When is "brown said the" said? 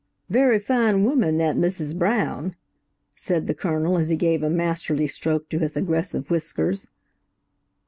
1.95-3.53